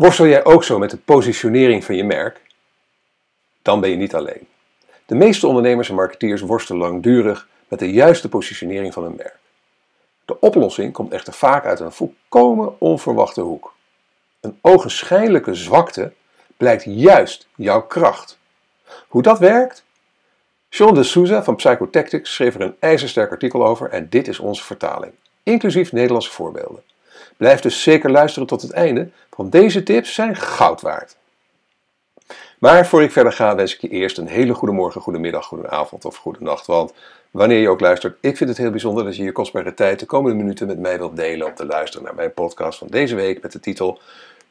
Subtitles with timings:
[0.00, 2.40] Worstel jij ook zo met de positionering van je merk?
[3.62, 4.48] Dan ben je niet alleen.
[5.06, 9.38] De meeste ondernemers en marketeers worstelen langdurig met de juiste positionering van hun merk.
[10.24, 13.74] De oplossing komt echter vaak uit een volkomen onverwachte hoek.
[14.40, 16.12] Een ogenschijnlijke zwakte
[16.56, 18.38] blijkt juist jouw kracht.
[19.08, 19.84] Hoe dat werkt?
[20.68, 24.64] Sean de Souza van Psychotactics schreef er een ijzersterk artikel over en dit is onze
[24.64, 25.12] vertaling,
[25.42, 26.89] inclusief Nederlandse voorbeelden.
[27.40, 31.16] Blijf dus zeker luisteren tot het einde, want deze tips zijn goud waard.
[32.58, 35.46] Maar voor ik verder ga, wens ik je eerst een hele goede morgen, goede middag,
[35.46, 36.66] goede avond of goede nacht.
[36.66, 36.92] Want
[37.30, 40.06] wanneer je ook luistert, ik vind het heel bijzonder dat je je kostbare tijd de
[40.06, 43.42] komende minuten met mij wilt delen om te luisteren naar mijn podcast van deze week
[43.42, 44.00] met de titel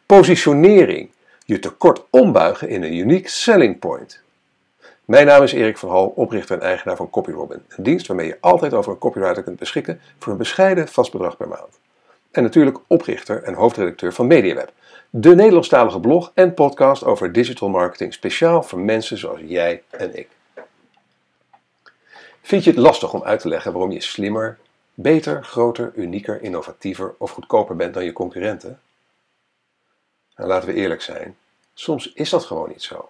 [0.06, 1.10] Positionering.
[1.46, 4.22] Je tekort ombuigen in een unique selling point.
[5.06, 7.62] Mijn naam is Erik van Hal, oprichter en eigenaar van CopyRobin.
[7.68, 11.38] Een dienst waarmee je altijd over een copywriter kunt beschikken voor een bescheiden vast bedrag
[11.38, 11.80] per maand.
[12.32, 14.72] En natuurlijk oprichter en hoofdredacteur van MediaWeb,
[15.10, 20.30] de Nederlandstalige blog en podcast over digital marketing speciaal voor mensen zoals jij en ik.
[22.42, 24.58] Vind je het lastig om uit te leggen waarom je slimmer,
[24.94, 28.80] beter, groter, unieker, innovatiever of goedkoper bent dan je concurrenten?
[30.36, 31.38] Nou, laten we eerlijk zijn,
[31.74, 33.10] soms is dat gewoon niet zo.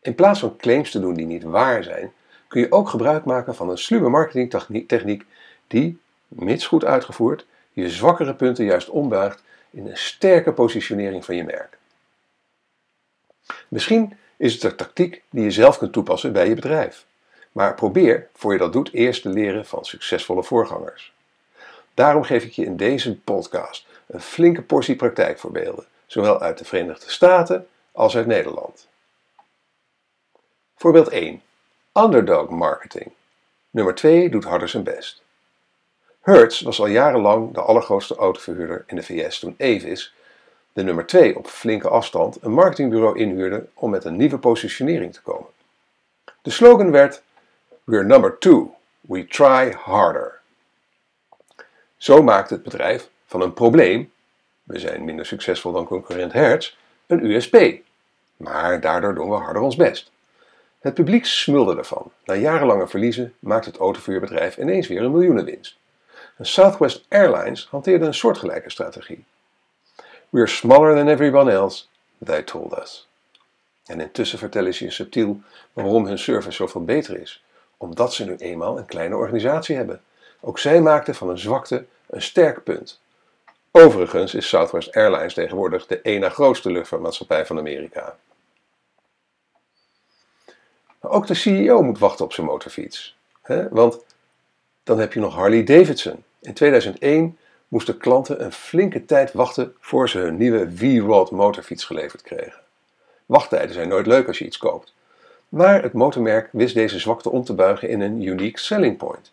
[0.00, 2.12] In plaats van claims te doen die niet waar zijn,
[2.48, 5.24] kun je ook gebruik maken van een sluwe marketingtechniek
[5.66, 7.46] die, mits goed uitgevoerd,
[7.82, 11.78] je zwakkere punten juist ombuigt in een sterke positionering van je merk.
[13.68, 17.06] Misschien is het een tactiek die je zelf kunt toepassen bij je bedrijf.
[17.52, 21.12] Maar probeer, voor je dat doet, eerst te leren van succesvolle voorgangers.
[21.94, 27.10] Daarom geef ik je in deze podcast een flinke portie praktijkvoorbeelden, zowel uit de Verenigde
[27.10, 28.88] Staten als uit Nederland.
[30.76, 31.42] Voorbeeld 1.
[31.92, 33.12] Underdog marketing.
[33.70, 35.24] Nummer 2 doet harder zijn best.
[36.26, 40.14] Hertz was al jarenlang de allergrootste autoverhuurder in de VS toen Avis,
[40.72, 45.22] de nummer 2 op flinke afstand, een marketingbureau inhuurde om met een nieuwe positionering te
[45.22, 45.48] komen.
[46.42, 47.22] De slogan werd
[47.84, 48.70] We're number 2,
[49.00, 50.40] we try harder.
[51.96, 54.12] Zo maakte het bedrijf van een probleem,
[54.62, 57.56] we zijn minder succesvol dan concurrent Hertz, een USP.
[58.36, 60.10] Maar daardoor doen we harder ons best.
[60.80, 62.12] Het publiek smulde ervan.
[62.24, 65.78] Na jarenlange verliezen maakt het autoverhuurbedrijf ineens weer een miljoenenwinst.
[66.40, 69.24] Southwest Airlines hanteerde een soortgelijke strategie.
[70.28, 71.84] We're smaller than everyone else,
[72.24, 73.08] they told us.
[73.86, 75.40] En intussen vertellen ze je subtiel
[75.72, 77.44] waarom hun service zoveel beter is.
[77.76, 80.02] Omdat ze nu eenmaal een kleine organisatie hebben.
[80.40, 83.00] Ook zij maakten van een zwakte een sterk punt.
[83.70, 88.16] Overigens is Southwest Airlines tegenwoordig de ene grootste luchtvaartmaatschappij van Amerika.
[91.00, 93.16] Maar ook de CEO moet wachten op zijn motorfiets.
[93.42, 93.68] Hè?
[93.68, 94.04] Want
[94.82, 96.24] dan heb je nog Harley Davidson.
[96.46, 102.22] In 2001 moesten klanten een flinke tijd wachten voor ze hun nieuwe V-Rod motorfiets geleverd
[102.22, 102.60] kregen.
[103.26, 104.94] Wachttijden zijn nooit leuk als je iets koopt.
[105.48, 109.32] Maar het motormerk wist deze zwakte om te buigen in een unique selling point.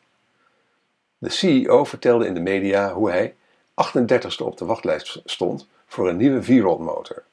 [1.17, 3.35] De CEO vertelde in de media hoe hij
[3.71, 7.23] 38ste op de wachtlijst stond voor een nieuwe V-Rod motor.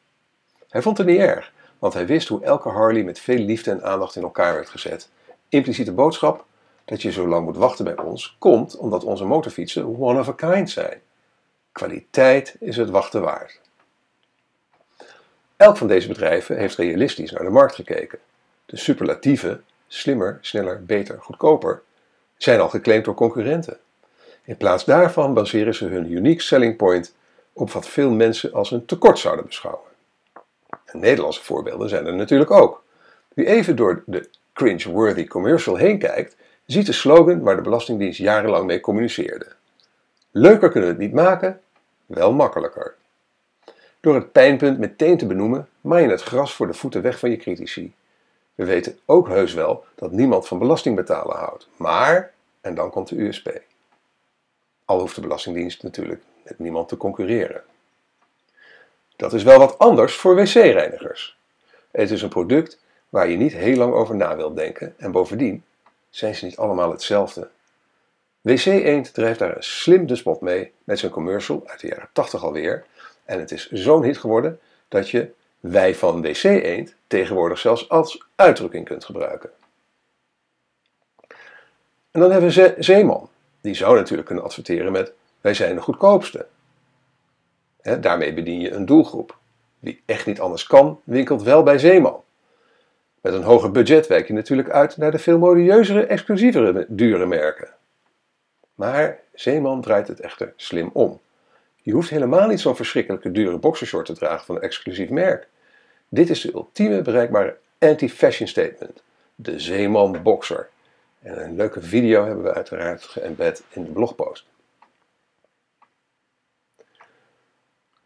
[0.69, 3.83] Hij vond het niet erg, want hij wist hoe elke Harley met veel liefde en
[3.83, 5.09] aandacht in elkaar werd gezet.
[5.49, 6.45] Impliciete boodschap:
[6.91, 10.33] dat je zo lang moet wachten bij ons, komt omdat onze motorfietsen one of a
[10.33, 11.01] kind zijn.
[11.73, 13.61] Kwaliteit is het wachten waard.
[15.57, 18.19] Elk van deze bedrijven heeft realistisch naar de markt gekeken.
[18.67, 21.83] De superlatieven, slimmer, sneller, beter, goedkoper,
[22.37, 23.79] zijn al geclaimd door concurrenten.
[24.45, 27.15] In plaats daarvan baseren ze hun unique selling point
[27.53, 29.89] op wat veel mensen als een tekort zouden beschouwen.
[30.85, 32.83] En Nederlandse voorbeelden zijn er natuurlijk ook.
[33.35, 36.39] Wie even door de cringe-worthy commercial heen kijkt,
[36.73, 39.47] ziet de slogan waar de Belastingdienst jarenlang mee communiceerde.
[40.31, 41.61] Leuker kunnen we het niet maken,
[42.07, 42.95] wel makkelijker.
[44.01, 47.31] Door het pijnpunt meteen te benoemen, maai je het gras voor de voeten weg van
[47.31, 47.95] je critici.
[48.55, 51.69] We weten ook heus wel dat niemand van belasting betalen houdt.
[51.77, 53.61] Maar, en dan komt de USP.
[54.85, 57.63] Al hoeft de Belastingdienst natuurlijk met niemand te concurreren.
[59.17, 61.39] Dat is wel wat anders voor wc-reinigers.
[61.91, 62.79] Het is een product
[63.09, 65.65] waar je niet heel lang over na wilt denken en bovendien
[66.11, 67.49] zijn ze niet allemaal hetzelfde.
[68.41, 72.45] WC Eend drijft daar slim de spot mee met zijn commercial uit de jaren 80
[72.45, 72.85] alweer.
[73.25, 78.25] En het is zo'n hit geworden dat je wij van WC Eend tegenwoordig zelfs als
[78.35, 79.51] uitdrukking kunt gebruiken.
[82.11, 83.29] En dan hebben we Zeeman.
[83.61, 86.47] Die zou natuurlijk kunnen adverteren met wij zijn de goedkoopste.
[88.01, 89.39] daarmee bedien je een doelgroep.
[89.79, 92.23] Wie echt niet anders kan, winkelt wel bij Zeeman.
[93.21, 97.69] Met een hoger budget wijk je natuurlijk uit naar de veel modieuzere, exclusievere, dure merken.
[98.75, 101.21] Maar Zeeman draait het echter slim om.
[101.83, 105.49] Je hoeft helemaal niet zo'n verschrikkelijke dure boxershort te dragen van een exclusief merk.
[106.09, 109.03] Dit is de ultieme bereikbare anti-fashion statement.
[109.35, 110.69] De Zeeman Boxer.
[111.23, 114.47] En een leuke video hebben we uiteraard geëmbed in de blogpost.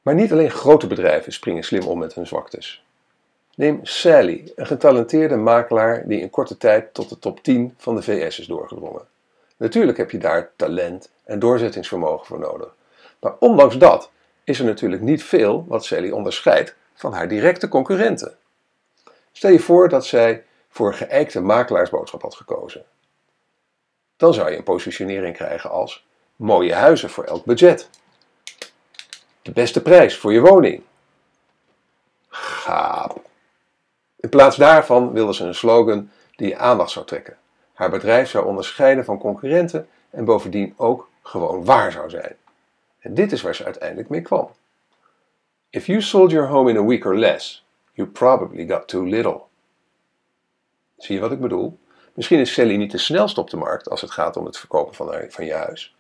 [0.03, 2.85] Maar niet alleen grote bedrijven springen slim om met hun zwaktes.
[3.57, 8.03] Neem Sally, een getalenteerde makelaar die in korte tijd tot de top 10 van de
[8.03, 9.07] VS is doorgedrongen.
[9.57, 12.75] Natuurlijk heb je daar talent en doorzettingsvermogen voor nodig.
[13.21, 14.11] Maar ondanks dat
[14.45, 18.37] is er natuurlijk niet veel wat Sally onderscheidt van haar directe concurrenten.
[19.33, 22.85] Stel je voor dat zij voor een geëikte makelaarsboodschap had gekozen.
[24.17, 27.89] Dan zou je een positionering krijgen als mooie huizen voor elk budget.
[29.43, 30.83] De beste prijs voor je woning.
[32.29, 33.24] Gaap.
[34.25, 37.37] In plaats daarvan wilde ze een slogan die aandacht zou trekken.
[37.73, 42.37] Haar bedrijf zou onderscheiden van concurrenten en bovendien ook gewoon waar zou zijn.
[42.99, 44.51] En dit is waar ze uiteindelijk mee kwam.
[45.71, 49.41] If you sold your home in a week or less, you probably got too little.
[50.97, 51.79] Zie je wat ik bedoel?
[52.15, 54.95] Misschien is Sally niet de snelste op de markt als het gaat om het verkopen
[54.95, 55.97] van, van je huis.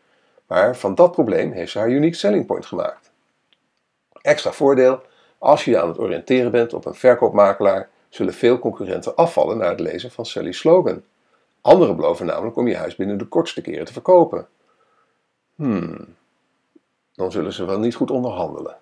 [0.47, 3.11] Maar van dat probleem heeft ze haar unique selling point gemaakt.
[4.23, 5.03] Extra voordeel,
[5.38, 9.69] als je je aan het oriënteren bent op een verkoopmakelaar, zullen veel concurrenten afvallen na
[9.69, 11.02] het lezen van Sally's slogan.
[11.61, 14.49] Anderen beloven namelijk om je huis binnen de kortste keren te verkopen.
[15.55, 16.14] Hmm,
[17.14, 18.76] dan zullen ze wel niet goed onderhandelen.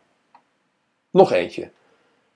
[1.11, 1.71] Nog eentje.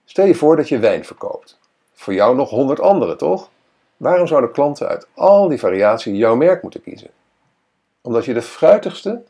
[0.04, 1.58] Stel je voor dat je wijn verkoopt.
[1.92, 3.50] Voor jou nog honderd anderen, toch?
[3.96, 7.10] Waarom zouden klanten uit al die variatie jouw merk moeten kiezen?
[8.00, 9.24] Omdat je de fruitigste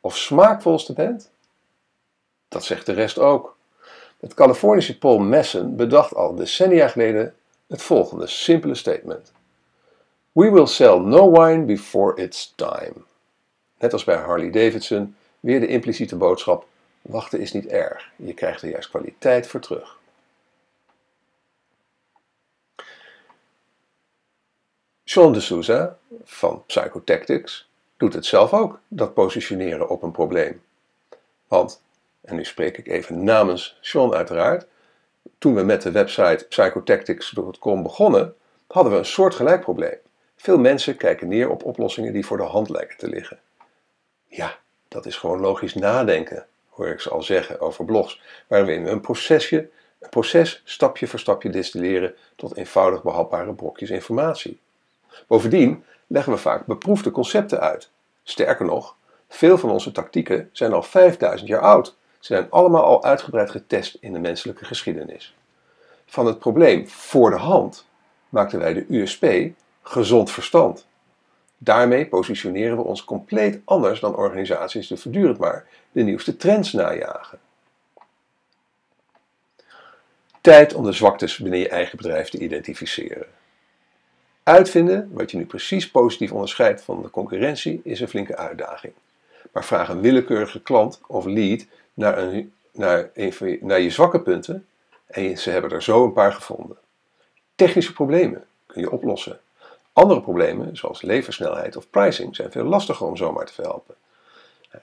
[0.00, 1.30] of smaakvolste bent?
[2.48, 3.56] Dat zegt de rest ook.
[4.20, 7.34] Het Californische Paul Masson bedacht al decennia geleden
[7.66, 9.32] het volgende simpele statement.
[10.32, 12.94] We will sell no wine before it's time.
[13.78, 16.66] Net als bij Harley Davidson, weer de impliciete boodschap:
[17.02, 19.98] wachten is niet erg, je krijgt er juist kwaliteit voor terug.
[25.04, 30.62] Sean de Souza van Psychotactics doet het zelf ook, dat positioneren op een probleem.
[31.48, 31.82] Want,
[32.20, 34.66] en nu spreek ik even namens Sean uiteraard,
[35.38, 38.34] toen we met de website psychotactics.com begonnen,
[38.66, 39.96] hadden we een soortgelijk probleem.
[40.36, 43.38] Veel mensen kijken neer op oplossingen die voor de hand lijken te liggen.
[44.26, 44.58] Ja,
[44.88, 49.00] dat is gewoon logisch nadenken, hoor ik ze al zeggen over blogs, waarin we een
[49.00, 49.68] procesje,
[49.98, 54.60] een proces stapje voor stapje distilleren tot eenvoudig behapbare brokjes informatie.
[55.26, 57.90] Bovendien leggen we vaak beproefde concepten uit.
[58.22, 58.96] Sterker nog,
[59.28, 61.96] veel van onze tactieken zijn al 5000 jaar oud.
[62.20, 65.34] Ze zijn allemaal al uitgebreid getest in de menselijke geschiedenis.
[66.06, 67.86] Van het probleem voor de hand
[68.28, 69.26] maakten wij de USP
[69.82, 70.86] gezond verstand.
[71.58, 77.38] Daarmee positioneren we ons compleet anders dan organisaties die voortdurend maar de nieuwste trends najagen.
[80.40, 83.26] Tijd om de zwaktes binnen je eigen bedrijf te identificeren.
[84.42, 88.92] Uitvinden wat je nu precies positief onderscheidt van de concurrentie is een flinke uitdaging.
[89.52, 94.66] Maar vraag een willekeurige klant of lead naar, een, naar, een, naar je zwakke punten
[95.06, 96.76] en ze hebben er zo een paar gevonden.
[97.54, 99.40] Technische problemen kun je oplossen.
[99.92, 103.94] Andere problemen, zoals leversnelheid of pricing, zijn veel lastiger om zomaar te verhelpen.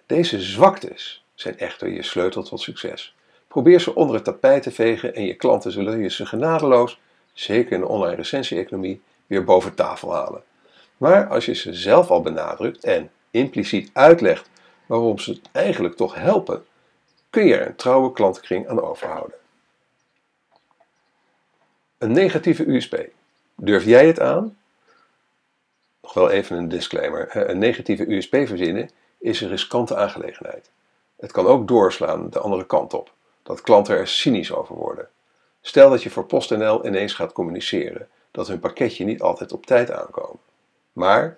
[0.06, 3.15] Deze zwaktes zijn echter je sleutel tot succes.
[3.48, 7.00] Probeer ze onder het tapijt te vegen en je klanten zullen je ze genadeloos,
[7.34, 10.43] zeker in de online recensie-economie, weer boven tafel halen.
[10.98, 14.50] Maar als je ze zelf al benadrukt en impliciet uitlegt
[14.86, 16.65] waarom ze het eigenlijk toch helpen,
[17.38, 19.38] kun je een trouwe klantenkring aan overhouden.
[21.98, 22.98] Een negatieve USP.
[23.56, 24.58] Durf jij het aan?
[26.01, 27.50] Nog wel even een disclaimer.
[27.50, 30.70] Een negatieve USP verzinnen is een riskante aangelegenheid.
[31.15, 33.12] Het kan ook doorslaan de andere kant op,
[33.44, 35.10] dat klanten er cynisch over worden.
[35.62, 39.91] Stel dat je voor PostNL ineens gaat communiceren dat hun pakketje niet altijd op tijd
[39.91, 40.39] aankomen.
[40.94, 41.38] Maar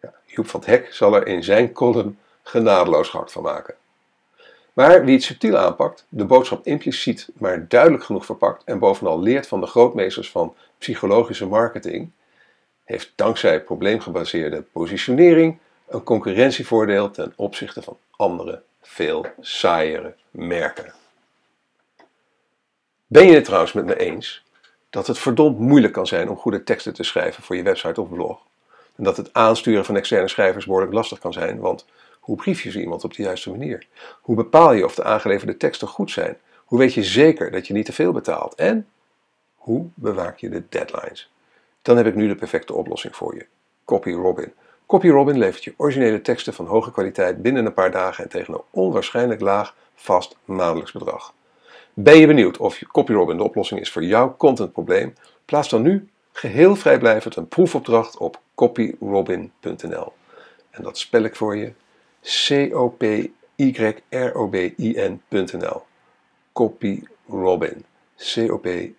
[0.00, 3.74] ja, Joep van het Hek zal er in zijn column genadeloos hard van maken.
[4.76, 9.46] Maar wie het subtiel aanpakt, de boodschap impliciet maar duidelijk genoeg verpakt en bovenal leert
[9.46, 12.10] van de grootmeesters van psychologische marketing,
[12.84, 20.92] heeft dankzij probleemgebaseerde positionering een concurrentievoordeel ten opzichte van andere, veel saaiere merken.
[23.06, 24.44] Ben je het trouwens met me eens
[24.90, 28.08] dat het verdomd moeilijk kan zijn om goede teksten te schrijven voor je website of
[28.08, 28.40] blog?
[28.96, 31.86] En dat het aansturen van externe schrijvers behoorlijk lastig kan zijn, want
[32.26, 33.86] hoe brief je zo iemand op de juiste manier?
[34.20, 36.36] Hoe bepaal je of de aangeleverde teksten goed zijn?
[36.64, 38.54] Hoe weet je zeker dat je niet te veel betaalt?
[38.54, 38.86] En
[39.54, 41.32] hoe bewaak je de deadlines?
[41.82, 43.46] Dan heb ik nu de perfecte oplossing voor je.
[43.84, 44.52] Copy Robin.
[44.86, 48.62] CopyRobin levert je originele teksten van hoge kwaliteit binnen een paar dagen en tegen een
[48.70, 51.34] onwaarschijnlijk laag vast maandelijks bedrag.
[51.94, 55.14] Ben je benieuwd of CopyRobin de oplossing is voor jouw contentprobleem?
[55.44, 60.12] Plaats dan nu geheel vrijblijvend een proefopdracht op copyrobin.nl.
[60.70, 61.72] En dat spel ik voor je.
[62.26, 63.32] C-O-P-Y-R-O-B-I-N.nl.
[66.52, 67.84] CopyRobin.
[68.16, 68.94] C-O-P-Y-R-O-B-I-N.nl.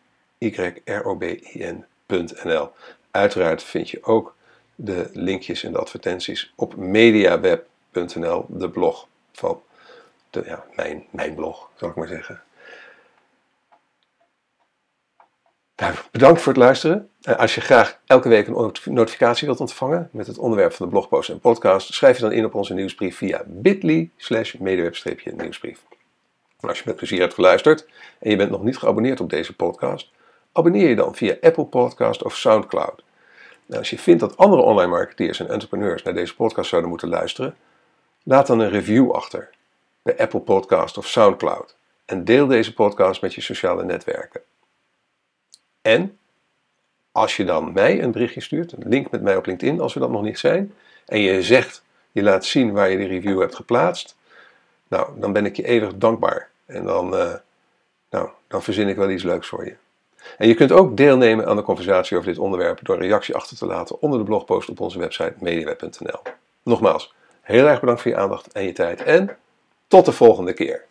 [3.11, 4.35] Uiteraard vind je ook
[4.75, 9.61] de linkjes en de advertenties op mediaweb.nl, de blog van
[10.29, 12.41] de, ja, mijn, mijn blog, zal ik maar zeggen.
[15.77, 17.09] Nou, bedankt voor het luisteren.
[17.21, 20.91] Eh, als je graag elke week een notificatie wilt ontvangen met het onderwerp van de
[20.91, 25.79] blogpost en podcast, schrijf je dan in op onze nieuwsbrief via bit.ly slash nieuwsbrief.
[26.59, 27.87] als je met plezier hebt geluisterd
[28.19, 30.11] en je bent nog niet geabonneerd op deze podcast,
[30.51, 33.03] abonneer je dan via Apple Podcast of Soundcloud.
[33.65, 37.09] Nou, als je vindt dat andere online marketeers en entrepreneurs naar deze podcast zouden moeten
[37.09, 37.55] luisteren,
[38.23, 39.49] laat dan een review achter
[40.01, 44.41] bij Apple Podcast of Soundcloud en deel deze podcast met je sociale netwerken.
[45.87, 46.17] En
[47.11, 49.99] als je dan mij een berichtje stuurt, een link met mij op LinkedIn als we
[49.99, 50.73] dat nog niet zijn,
[51.05, 54.15] en je zegt, je laat zien waar je de review hebt geplaatst,
[54.87, 56.49] nou, dan ben ik je eeuwig dankbaar.
[56.65, 57.33] En dan, uh,
[58.09, 59.75] nou, dan verzin ik wel iets leuks voor je.
[60.37, 63.57] En je kunt ook deelnemen aan de conversatie over dit onderwerp door een reactie achter
[63.57, 66.19] te laten onder de blogpost op onze website mediaweb.nl.
[66.63, 69.37] Nogmaals, heel erg bedankt voor je aandacht en je tijd en
[69.87, 70.85] tot de volgende keer.